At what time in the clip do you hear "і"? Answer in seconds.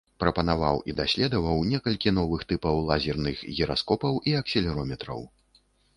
0.91-0.93, 4.33-4.35